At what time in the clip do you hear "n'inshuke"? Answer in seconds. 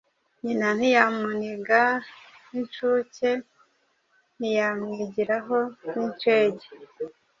2.49-3.29